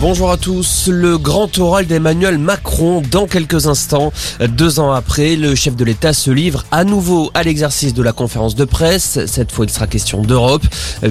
Bonjour 0.00 0.30
à 0.30 0.38
tous. 0.38 0.88
Le 0.88 1.18
grand 1.18 1.58
oral 1.58 1.84
d'Emmanuel 1.84 2.38
Macron 2.38 3.02
dans 3.10 3.26
quelques 3.26 3.66
instants. 3.66 4.14
Deux 4.40 4.80
ans 4.80 4.92
après, 4.92 5.36
le 5.36 5.54
chef 5.54 5.76
de 5.76 5.84
l'État 5.84 6.14
se 6.14 6.30
livre 6.30 6.64
à 6.70 6.84
nouveau 6.84 7.30
à 7.34 7.42
l'exercice 7.42 7.92
de 7.92 8.02
la 8.02 8.14
conférence 8.14 8.54
de 8.54 8.64
presse. 8.64 9.18
Cette 9.26 9.52
fois, 9.52 9.66
il 9.66 9.70
sera 9.70 9.86
question 9.86 10.22
d'Europe, 10.22 10.62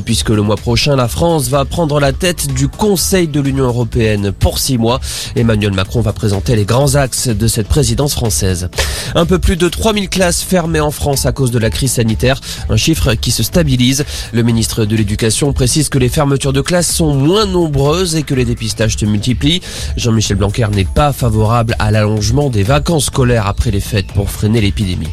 puisque 0.05 0.29
le 0.29 0.41
mois 0.41 0.55
prochain, 0.55 0.95
la 0.95 1.07
France 1.07 1.49
va 1.49 1.65
prendre 1.65 1.99
la 1.99 2.13
tête 2.13 2.51
du 2.51 2.67
Conseil 2.67 3.27
de 3.27 3.39
l'Union 3.39 3.65
européenne 3.65 4.31
pour 4.31 4.57
six 4.57 4.79
mois. 4.79 4.99
Emmanuel 5.35 5.73
Macron 5.73 6.01
va 6.01 6.11
présenter 6.11 6.55
les 6.55 6.65
grands 6.65 6.95
axes 6.95 7.27
de 7.27 7.47
cette 7.47 7.67
présidence 7.67 8.15
française. 8.15 8.69
Un 9.13 9.27
peu 9.27 9.37
plus 9.37 9.55
de 9.55 9.69
3000 9.69 10.09
classes 10.09 10.41
fermées 10.41 10.79
en 10.79 10.89
France 10.89 11.27
à 11.27 11.31
cause 11.31 11.51
de 11.51 11.59
la 11.59 11.69
crise 11.69 11.91
sanitaire, 11.93 12.41
un 12.69 12.77
chiffre 12.77 13.13
qui 13.13 13.29
se 13.29 13.43
stabilise. 13.43 14.03
Le 14.33 14.41
ministre 14.41 14.85
de 14.85 14.95
l'Éducation 14.95 15.53
précise 15.53 15.89
que 15.89 15.99
les 15.99 16.09
fermetures 16.09 16.53
de 16.53 16.61
classes 16.61 16.91
sont 16.91 17.13
moins 17.13 17.45
nombreuses 17.45 18.15
et 18.15 18.23
que 18.23 18.33
les 18.33 18.45
dépistages 18.45 18.78
se 18.87 19.05
multiplient. 19.05 19.61
Jean-Michel 19.97 20.37
Blanquer 20.37 20.67
n'est 20.71 20.85
pas 20.85 21.11
favorable 21.11 21.75
à 21.79 21.91
l'allongement 21.91 22.49
des 22.49 22.63
vacances 22.63 23.05
scolaires 23.05 23.47
après 23.47 23.71
les 23.71 23.79
fêtes 23.79 24.07
pour 24.13 24.29
freiner 24.29 24.61
l'épidémie. 24.61 25.09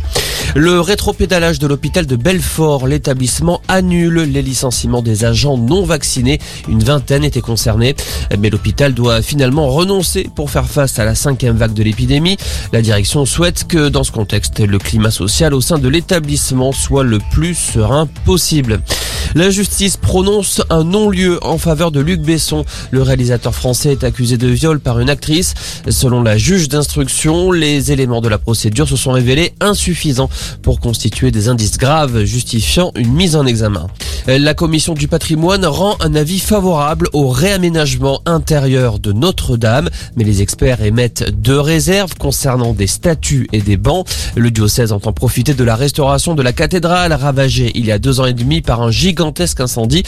Le 0.55 0.81
rétropédalage 0.81 1.59
de 1.59 1.67
l'hôpital 1.67 2.07
de 2.07 2.17
Belfort, 2.17 2.87
l'établissement 2.87 3.61
annule 3.69 4.21
les 4.21 4.43
licenciements 4.43 5.03
des 5.03 5.25
agents 5.25 5.59
non 5.59 5.85
vaccinés. 5.85 6.39
Une 6.69 6.83
vingtaine 6.83 7.25
étaient 7.25 7.41
concernés, 7.41 7.97
mais 8.39 8.51
l'hôpital 8.51 8.95
doit 8.95 9.23
finalement 9.23 9.69
renoncer 9.69 10.31
pour 10.35 10.51
faire 10.51 10.67
face 10.67 10.99
à 10.99 11.05
la 11.05 11.15
cinquième 11.15 11.57
vague 11.57 11.75
de 11.75 11.83
l'épidémie. 11.83 12.37
La 12.73 12.81
direction 12.81 13.27
souhaite 13.27 13.67
que 13.67 13.89
dans 13.89 14.05
ce 14.05 14.13
contexte, 14.13 14.61
le 14.61 14.79
climat 14.79 15.11
social 15.11 15.53
au 15.53 15.61
sein 15.61 15.79
de 15.79 15.89
l'établissement 15.89 16.73
soit 16.73 17.05
le 17.05 17.19
plus 17.33 17.55
serein 17.55 18.09
possible. 18.25 18.81
La 19.35 19.51
justice 19.51 19.97
prononce 19.97 20.63
un 20.71 20.85
non-lieu 20.85 21.39
en 21.45 21.59
faveur 21.59 21.91
de 21.91 22.01
Luc 22.01 22.21
Besson. 22.21 22.65
Le 22.91 23.03
réalisateur 23.03 23.55
français 23.55 23.93
est 23.93 24.05
accusé 24.05 24.37
de 24.37 24.49
viol 24.49 24.81
par 24.81 25.01
une 25.01 25.11
actrice. 25.11 25.55
Selon 25.89 26.23
la 26.23 26.39
juge 26.39 26.69
d'instruction, 26.69 27.53
les 27.53 27.93
éléments 27.93 28.21
de 28.21 28.29
la 28.29 28.39
procédure 28.39 28.89
se 28.89 28.97
sont 28.97 29.13
révélés 29.13 29.55
insuffisants 29.61 30.31
pour 30.63 30.81
constituer 30.81 31.31
des 31.31 31.49
indices 31.49 31.79
graves 31.79 32.25
justifiant 32.25 32.93
une 32.95 33.13
mise 33.13 33.37
en 33.37 33.47
examen. 33.47 33.87
La 34.29 34.55
commission 34.55 34.95
du 34.95 35.07
patrimoine 35.07 35.65
rend 35.65 35.97
un 36.01 36.17
avis 36.17 36.41
favorable 36.41 37.09
au 37.13 37.29
réaménagement 37.29 38.23
intérieur 38.27 38.99
de 38.99 39.13
Notre-Dame, 39.13 39.89
mais 40.17 40.25
les 40.25 40.43
experts 40.43 40.83
émettent 40.83 41.31
deux 41.31 41.61
réserves 41.61 42.15
concernant 42.17 42.73
des 42.73 42.89
statues 42.89 43.47
et 43.53 43.61
des 43.61 43.77
bancs. 43.77 44.05
Le 44.35 44.51
diocèse 44.51 44.91
entend 44.91 45.13
profiter 45.13 45.55
de 45.55 45.63
la 45.63 45.77
restauration 45.77 46.35
de 46.35 46.43
la 46.43 46.53
cathédrale 46.53 47.13
ravagée 47.13 47.71
il 47.77 47.87
y 47.87 47.93
a 47.93 48.01
deux 48.01 48.19
ans 48.19 48.27
et 48.27 48.33
demi 48.33 48.63
par 48.63 48.83
un 48.83 48.91
gigantesque 48.91 49.61
incendie 49.61 50.03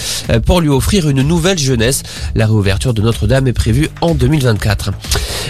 pour 0.45 0.61
lui 0.61 0.69
offrir 0.69 1.09
une 1.09 1.23
nouvelle 1.23 1.59
jeunesse. 1.59 2.03
La 2.35 2.47
réouverture 2.47 2.95
de 2.95 3.03
Notre-Dame 3.03 3.47
est 3.47 3.53
prévue 3.53 3.89
en 4.01 4.17
2024. 4.17 4.91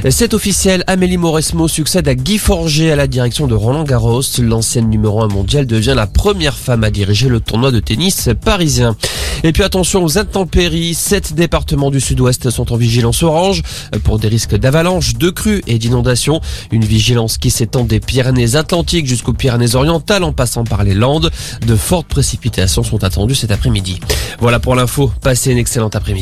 C'est 0.07 0.33
officiel, 0.33 0.85
Amélie 0.87 1.17
Mauresmo 1.17 1.67
succède 1.67 2.07
à 2.09 2.15
Guy 2.15 2.39
Forger 2.39 2.93
à 2.93 2.97
la 2.97 3.07
direction 3.07 3.47
de 3.47 3.55
Roland 3.55 3.83
Garros. 3.83 4.23
L'ancienne 4.41 4.89
numéro 4.89 5.23
1 5.23 5.29
mondiale 5.29 5.67
devient 5.67 5.95
la 5.97 6.07
première 6.07 6.57
femme 6.57 6.85
à 6.85 6.91
diriger 6.91 7.29
le 7.29 7.41
tournoi 7.41 7.73
de 7.73 7.81
tennis 7.81 8.31
parisien. 8.43 8.97
Et 9.43 9.53
puis 9.53 9.63
attention 9.63 10.03
aux 10.03 10.19
intempéries, 10.19 10.95
sept 10.95 11.35
départements 11.35 11.91
du 11.91 12.01
sud-ouest 12.01 12.51
sont 12.51 12.73
en 12.73 12.77
vigilance 12.77 13.23
orange 13.23 13.63
pour 14.05 14.19
des 14.19 14.29
risques 14.29 14.57
d'avalanche, 14.57 15.15
de 15.15 15.31
crues 15.31 15.63
et 15.67 15.79
d'inondations. 15.79 16.41
Une 16.71 16.85
vigilance 16.85 17.37
qui 17.37 17.51
s'étend 17.51 17.85
des 17.85 18.01
Pyrénées-Atlantiques 18.01 19.07
jusqu'aux 19.07 19.33
Pyrénées-Orientales 19.33 20.25
en 20.25 20.33
passant 20.33 20.65
par 20.65 20.85
les 20.85 20.95
Landes. 20.95 21.31
De 21.67 21.77
fortes 21.77 22.09
précipitations 22.09 22.83
sont 22.83 23.05
attendues 23.05 23.35
cet 23.35 23.51
après-midi. 23.51 24.01
Voilà 24.41 24.59
pour 24.61 24.75
l'info, 24.75 25.13
passez 25.23 25.53
une 25.53 25.59
excellente 25.59 25.97
après-midi. 25.97 26.17